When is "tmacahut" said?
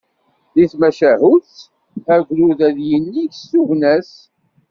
0.71-1.49